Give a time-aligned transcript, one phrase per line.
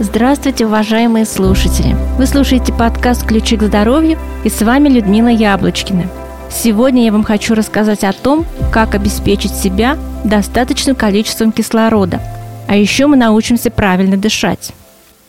[0.00, 1.94] Здравствуйте, уважаемые слушатели!
[2.16, 6.08] Вы слушаете подкаст «Ключи к здоровью» и с вами Людмила Яблочкина.
[6.50, 12.22] Сегодня я вам хочу рассказать о том, как обеспечить себя достаточным количеством кислорода.
[12.68, 14.72] А еще мы научимся правильно дышать.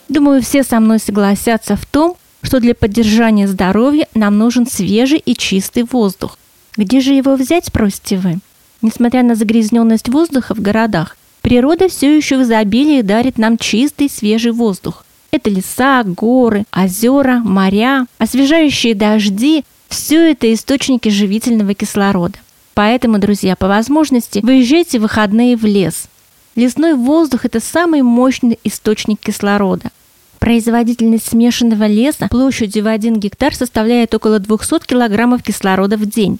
[0.07, 5.35] Думаю, все со мной согласятся в том, что для поддержания здоровья нам нужен свежий и
[5.35, 6.37] чистый воздух.
[6.77, 8.39] Где же его взять, спросите вы?
[8.81, 14.53] Несмотря на загрязненность воздуха в городах, Природа все еще в изобилии дарит нам чистый свежий
[14.53, 15.05] воздух.
[15.29, 22.39] Это леса, горы, озера, моря, освежающие дожди– все это источники живительного кислорода.
[22.73, 26.05] Поэтому, друзья, по возможности выезжайте в выходные в лес.
[26.55, 29.91] Лесной воздух– это самый мощный источник кислорода.
[30.39, 36.39] Производительность смешанного леса площадью в 1 гектар составляет около 200 килограммов кислорода в день.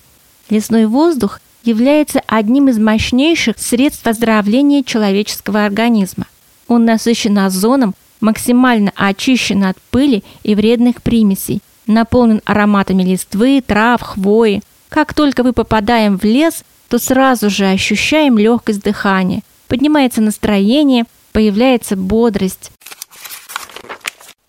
[0.50, 6.28] Лесной воздух является одним из мощнейших средств оздоровления человеческого организма.
[6.68, 14.62] Он насыщен озоном, максимально очищен от пыли и вредных примесей, наполнен ароматами листвы, трав, хвои.
[14.90, 21.96] Как только мы попадаем в лес, то сразу же ощущаем легкость дыхания, поднимается настроение, появляется
[21.96, 22.72] бодрость.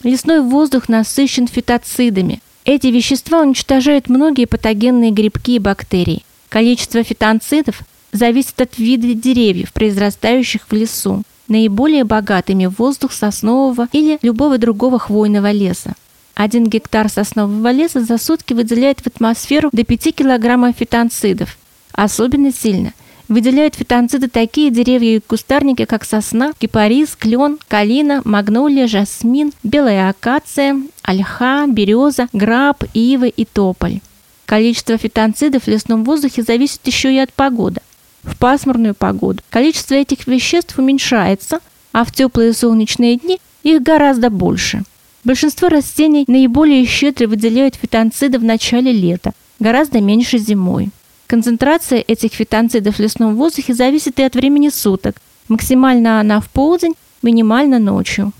[0.03, 2.41] Лесной воздух насыщен фитоцидами.
[2.67, 6.25] Эти вещества уничтожают многие патогенные грибки и бактерии–
[6.55, 7.81] Количество фитонцидов
[8.13, 11.25] зависит от вида деревьев, произрастающих в лесу.
[11.49, 15.95] Наиболее богатыми воздух соснового или любого другого хвойного леса.
[16.35, 21.59] Один гектар соснового леса за сутки выделяет в атмосферу до 5 килограммов фитонцидов.
[21.91, 22.93] Особенно сильно
[23.27, 30.81] выделяют фитонциды такие деревья и кустарники, как сосна, кипарис, клен, калина, магнолия, жасмин, белая акация,
[31.03, 33.99] ольха, береза, граб, ива и тополь.
[34.47, 37.81] Количество фитонцидов в лесном воздухе зависит еще и от погоды.
[38.23, 41.61] В пасмурную погоду количество этих веществ уменьшается,
[41.92, 44.83] а в теплые солнечные дни их гораздо больше.
[45.24, 50.90] Большинство растений наиболее щедро выделяют фитонциды в начале лета, гораздо меньше зимой.
[51.27, 55.17] Концентрация этих фитонцидов в лесном воздухе зависит и от времени суток.
[55.48, 58.33] Максимально она в полдень, минимально ночью.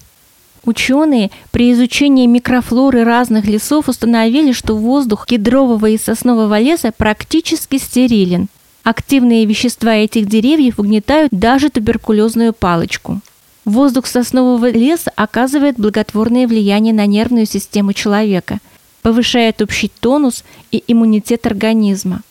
[0.65, 8.49] Ученые при изучении микрофлоры разных лесов установили, что воздух кедрового и соснового леса практически стерилен.
[8.83, 13.21] Активные вещества этих деревьев угнетают даже туберкулезную палочку.
[13.67, 18.59] Воздух соснового леса оказывает благотворное влияние на нервную систему человека,
[19.03, 22.23] повышает общий тонус и иммунитет организма.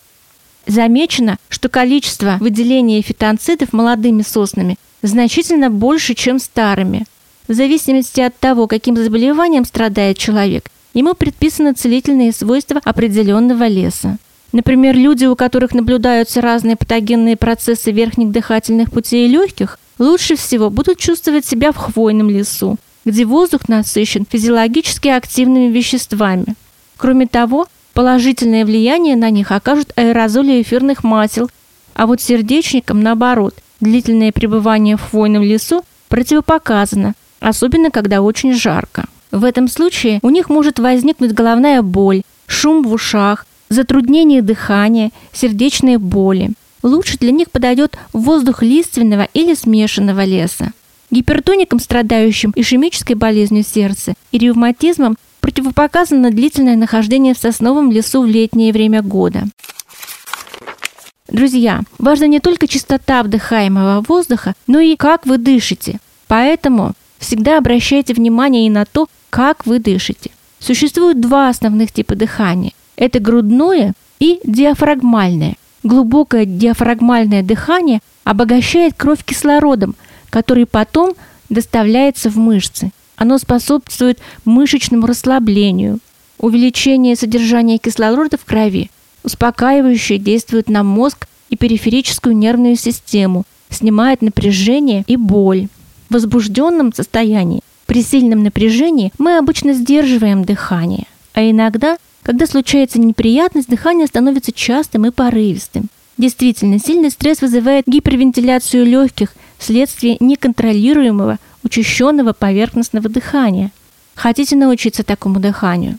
[0.66, 7.06] Замечено, что количество выделения фитонцидов молодыми соснами значительно больше, чем старыми–
[7.48, 14.18] в зависимости от того, каким заболеванием страдает человек, ему предписаны целительные свойства определенного леса.
[14.52, 20.70] Например, люди, у которых наблюдаются разные патогенные процессы верхних дыхательных путей и легких, лучше всего
[20.70, 26.56] будут чувствовать себя в хвойном лесу, где воздух насыщен физиологически активными веществами.
[26.98, 31.50] Кроме того, положительное влияние на них окажут аэрозоли эфирных масел,
[31.96, 39.06] а вот сердечникам, наоборот, длительное пребывание в хвойном лесу противопоказано, особенно когда очень жарко.
[39.32, 45.98] В этом случае у них может возникнуть головная боль, шум в ушах, затруднение дыхания, сердечные
[45.98, 46.52] боли.
[46.84, 50.72] Лучше для них подойдет воздух лиственного или смешанного леса.
[51.12, 58.72] Гипертоникам, страдающим ишемической болезнью сердца и ревматизмом, противопоказано длительное нахождение в сосновом лесу в летнее
[58.72, 59.44] время года.
[61.28, 66.00] Друзья, важна не только чистота вдыхаемого воздуха, но и как вы дышите.
[66.28, 66.94] Поэтому
[67.24, 70.30] Всегда обращайте внимание и на то, как вы дышите.
[70.60, 72.74] Существует два основных типа дыхания.
[72.98, 75.56] Это грудное и диафрагмальное.
[75.84, 79.96] Глубокое диафрагмальное дыхание обогащает кровь кислородом,
[80.30, 81.14] который потом
[81.48, 82.92] доставляется в мышцы.
[83.16, 86.00] Оно способствует мышечному расслаблению,
[86.40, 88.92] увеличению содержания кислорода в крови,
[89.24, 95.70] успокаивающе действует на мозг и периферическую нервную систему, снимает напряжение и боль
[96.14, 104.08] возбужденном состоянии, при сильном напряжении мы обычно сдерживаем дыхание, а иногда, когда случается неприятность, дыхание
[104.08, 105.88] становится частым и порывистым.
[106.18, 113.72] Действительно, сильный стресс вызывает гипервентиляцию легких вследствие неконтролируемого, учащенного поверхностного дыхания.
[114.16, 115.98] Хотите научиться такому дыханию?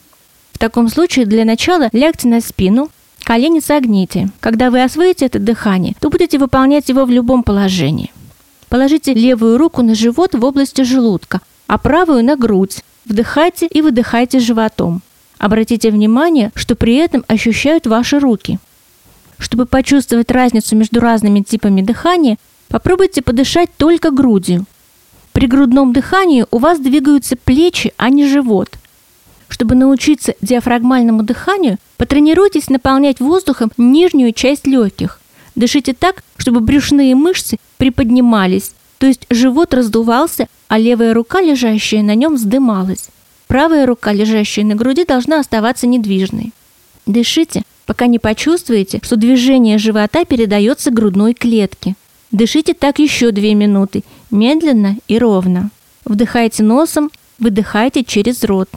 [0.52, 2.90] В таком случае для начала лягте на спину,
[3.24, 4.30] колени согните.
[4.40, 8.12] Когда вы освоите это дыхание, то будете выполнять его в любом положении.
[8.74, 12.82] Положите левую руку на живот в области желудка, а правую на грудь.
[13.04, 15.00] Вдыхайте и выдыхайте животом.
[15.38, 18.58] Обратите внимание, что при этом ощущают ваши руки.
[19.38, 22.36] Чтобы почувствовать разницу между разными типами дыхания,
[22.66, 24.64] попробуйте подышать только грудью.
[25.30, 28.70] При грудном дыхании у вас двигаются плечи, а не живот.
[29.46, 35.20] Чтобы научиться диафрагмальному дыханию, потренируйтесь наполнять воздухом нижнюю часть легких.
[35.54, 42.14] Дышите так, чтобы брюшные мышцы приподнимались, то есть живот раздувался, а левая рука, лежащая на
[42.14, 43.08] нем, вздымалась.
[43.46, 46.52] Правая рука, лежащая на груди, должна оставаться недвижной.
[47.06, 51.94] Дышите, пока не почувствуете, что движение живота передается грудной клетке.
[52.32, 55.70] Дышите так еще две минуты, медленно и ровно.
[56.04, 58.68] Вдыхайте носом, выдыхайте через рот.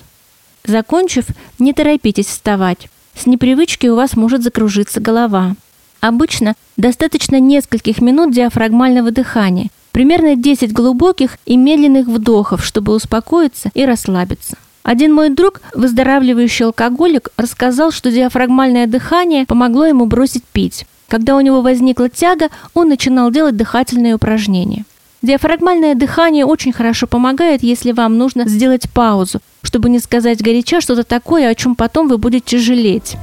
[0.63, 1.25] Закончив,
[1.57, 2.89] не торопитесь вставать.
[3.15, 5.55] С непривычки у вас может закружиться голова.
[5.99, 13.85] Обычно достаточно нескольких минут диафрагмального дыхания, примерно 10 глубоких и медленных вдохов, чтобы успокоиться и
[13.85, 14.57] расслабиться.
[14.83, 20.85] Один мой друг, выздоравливающий алкоголик, рассказал, что диафрагмальное дыхание помогло ему бросить пить.
[21.09, 24.85] Когда у него возникла тяга, он начинал делать дыхательные упражнения.
[25.21, 31.03] Диафрагмальное дыхание очень хорошо помогает, если вам нужно сделать паузу, чтобы не сказать горяча что-то
[31.03, 33.17] такое, о чем потом вы будете жалеть.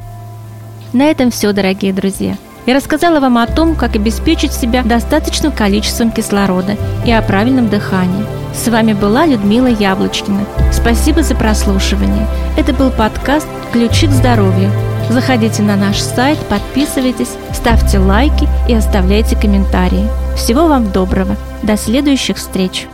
[0.92, 2.36] На этом все, дорогие друзья.
[2.66, 8.24] Я рассказала вам о том, как обеспечить себя достаточным количеством кислорода и о правильном дыхании.
[8.54, 10.46] С вами была Людмила Яблочкина.
[10.72, 12.26] Спасибо за прослушивание.
[12.56, 14.70] Это был подкаст «Ключи к здоровью».
[15.10, 20.08] Заходите на наш сайт, подписывайтесь, ставьте лайки и оставляйте комментарии.
[20.34, 21.36] Всего вам доброго.
[21.62, 22.86] До следующих встреч!